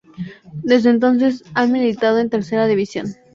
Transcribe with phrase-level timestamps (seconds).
[0.63, 3.13] Desde entonces, ha militado en Tercera División.